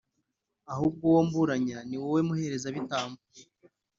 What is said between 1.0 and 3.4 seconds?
uwo mburanya, ni wowe, muherezabitambo!